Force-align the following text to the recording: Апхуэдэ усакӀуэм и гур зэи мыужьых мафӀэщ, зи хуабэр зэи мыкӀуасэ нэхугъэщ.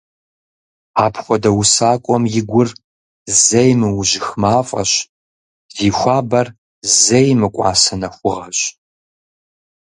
Апхуэдэ 1.05 1.51
усакӀуэм 1.61 2.23
и 2.39 2.41
гур 2.49 2.69
зэи 3.45 3.71
мыужьых 3.79 4.27
мафӀэщ, 4.41 4.91
зи 5.75 5.89
хуабэр 5.97 6.47
зэи 7.01 7.29
мыкӀуасэ 7.39 7.95
нэхугъэщ. 8.01 8.59